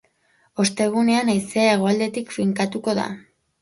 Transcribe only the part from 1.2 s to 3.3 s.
haizea hegoaldetik finkatuko da.